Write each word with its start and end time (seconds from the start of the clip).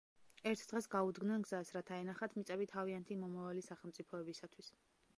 ერთ 0.51 0.63
დღეს 0.71 0.87
გაუდგნენ 0.95 1.45
გზას, 1.49 1.71
რათა 1.77 2.01
ენახათ 2.05 2.35
მიწები 2.39 2.69
თავიანთი 2.75 3.21
მომავალი 3.23 3.67
სახელმწიფოებისათვის. 3.71 4.77